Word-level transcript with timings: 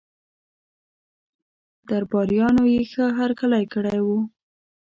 درباریانو 1.89 2.63
یې 2.73 2.81
ښه 2.91 3.05
هرکلی 3.19 3.65
کړی 3.73 3.99
وو. 4.05 4.19